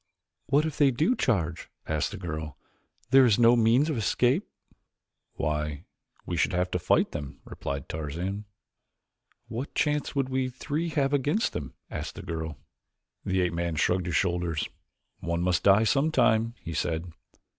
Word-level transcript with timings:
"What 0.47 0.65
if 0.65 0.79
they 0.79 0.89
do 0.89 1.15
charge?" 1.15 1.69
asked 1.85 2.09
the 2.09 2.17
girl; 2.17 2.57
"there 3.11 3.23
is 3.23 3.37
no 3.37 3.55
means 3.55 3.87
of 3.87 3.99
escape." 3.99 4.47
"Why, 5.35 5.85
we 6.25 6.37
should 6.37 6.53
have 6.53 6.71
to 6.71 6.79
fight 6.79 7.11
them," 7.11 7.39
replied 7.45 7.87
Tarzan. 7.87 8.45
"What 9.47 9.75
chance 9.75 10.15
would 10.15 10.27
we 10.29 10.49
three 10.49 10.89
have 10.89 11.13
against 11.13 11.53
them?" 11.53 11.75
asked 11.91 12.15
the 12.15 12.23
girl. 12.23 12.57
The 13.25 13.41
ape 13.41 13.53
man 13.53 13.75
shrugged 13.75 14.07
his 14.07 14.15
shoulders. 14.15 14.67
"One 15.19 15.43
must 15.43 15.61
die 15.61 15.83
sometime," 15.83 16.55
he 16.59 16.73
said. 16.73 17.11